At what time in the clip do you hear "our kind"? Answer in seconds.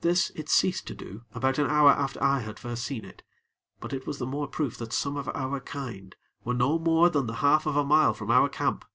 5.34-6.16